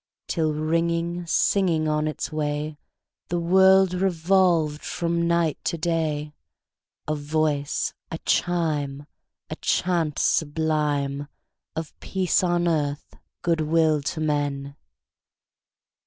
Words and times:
Till, 0.27 0.51
ringing, 0.55 1.27
singing 1.27 1.87
on 1.87 2.07
its 2.07 2.31
way, 2.31 2.79
The 3.27 3.39
world 3.39 3.93
revolved 3.93 4.81
from 4.81 5.27
night 5.27 5.59
to 5.65 5.77
day, 5.77 6.33
A 7.07 7.13
voice, 7.13 7.93
a 8.09 8.17
chime, 8.25 9.05
A 9.51 9.55
chant 9.57 10.17
sublime 10.17 11.27
Of 11.75 11.93
peace 11.99 12.43
on 12.43 12.67
earth, 12.67 13.13
good 13.43 13.61
will 13.61 14.01
to 14.01 14.19
men! 14.19 14.75